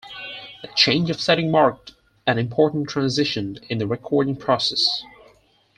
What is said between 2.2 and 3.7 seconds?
an important transition